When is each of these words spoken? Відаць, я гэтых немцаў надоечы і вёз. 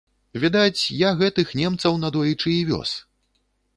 Відаць, 0.43 0.83
я 1.07 1.11
гэтых 1.19 1.53
немцаў 1.61 1.99
надоечы 2.07 2.51
і 2.55 2.59
вёз. 2.71 2.89